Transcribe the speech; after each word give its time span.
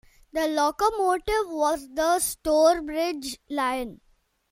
The 0.33 0.47
locomotive 0.47 1.49
was 1.51 1.87
the 1.93 2.17
"Stourbridge 2.17 3.37
Lion". 3.51 4.01